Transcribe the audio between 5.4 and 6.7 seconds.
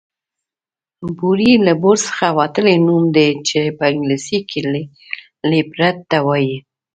ليپرډ ته وايي